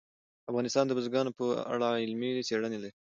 افغانستان 0.49 0.85
د 0.87 0.91
بزګانو 0.97 1.31
په 1.39 1.45
اړه 1.73 1.87
علمي 2.03 2.29
څېړنې 2.47 2.77
لري. 2.79 2.93